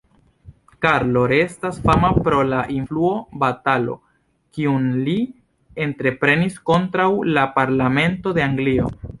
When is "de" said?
8.41-8.49